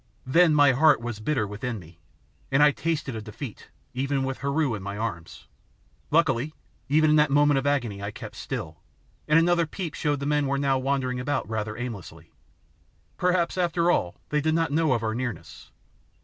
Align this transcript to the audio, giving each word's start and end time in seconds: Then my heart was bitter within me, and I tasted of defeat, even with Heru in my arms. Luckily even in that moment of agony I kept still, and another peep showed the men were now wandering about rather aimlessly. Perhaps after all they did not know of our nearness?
Then 0.25 0.55
my 0.55 0.71
heart 0.71 0.99
was 0.99 1.19
bitter 1.19 1.45
within 1.47 1.77
me, 1.77 1.99
and 2.51 2.63
I 2.63 2.71
tasted 2.71 3.15
of 3.15 3.23
defeat, 3.23 3.69
even 3.93 4.23
with 4.23 4.39
Heru 4.39 4.73
in 4.73 4.81
my 4.81 4.97
arms. 4.97 5.45
Luckily 6.09 6.55
even 6.89 7.11
in 7.11 7.15
that 7.17 7.29
moment 7.29 7.59
of 7.59 7.67
agony 7.67 8.01
I 8.01 8.09
kept 8.09 8.35
still, 8.35 8.81
and 9.27 9.37
another 9.37 9.67
peep 9.67 9.93
showed 9.93 10.19
the 10.19 10.25
men 10.25 10.47
were 10.47 10.57
now 10.57 10.79
wandering 10.79 11.19
about 11.19 11.47
rather 11.47 11.77
aimlessly. 11.77 12.31
Perhaps 13.17 13.59
after 13.59 13.91
all 13.91 14.15
they 14.29 14.41
did 14.41 14.55
not 14.55 14.71
know 14.71 14.93
of 14.93 15.03
our 15.03 15.13
nearness? 15.13 15.69